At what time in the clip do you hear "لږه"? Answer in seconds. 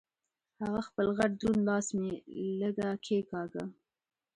2.59-2.89